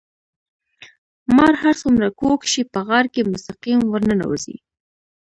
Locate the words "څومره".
1.81-2.07